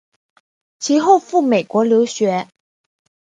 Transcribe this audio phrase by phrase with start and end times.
[0.79, 2.47] 其后赴美国留学。